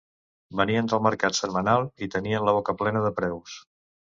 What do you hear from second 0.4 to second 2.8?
Venien del mercat setmanal i tenien la boca